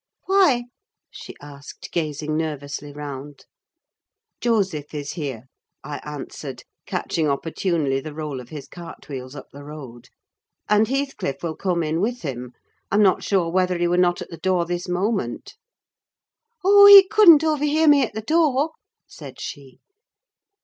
"Why?" 0.25 0.63
she 1.11 1.35
asked, 1.43 1.91
gazing 1.91 2.35
nervously 2.35 2.91
round. 2.91 3.45
"Joseph 4.39 4.95
is 4.95 5.11
here," 5.11 5.43
I 5.83 5.97
answered, 5.99 6.63
catching 6.87 7.29
opportunely 7.29 7.99
the 7.99 8.15
roll 8.15 8.39
of 8.39 8.49
his 8.49 8.67
cartwheels 8.67 9.35
up 9.35 9.49
the 9.53 9.63
road; 9.63 10.07
"and 10.67 10.87
Heathcliff 10.87 11.43
will 11.43 11.55
come 11.55 11.83
in 11.83 12.01
with 12.01 12.23
him. 12.23 12.53
I'm 12.89 13.03
not 13.03 13.23
sure 13.23 13.51
whether 13.51 13.77
he 13.77 13.87
were 13.87 13.95
not 13.95 14.23
at 14.23 14.31
the 14.31 14.37
door 14.37 14.65
this 14.65 14.89
moment." 14.89 15.53
"Oh, 16.63 16.87
he 16.87 17.07
couldn't 17.07 17.43
overhear 17.43 17.87
me 17.87 18.03
at 18.03 18.13
the 18.15 18.21
door!" 18.21 18.71
said 19.07 19.39
she. 19.39 19.81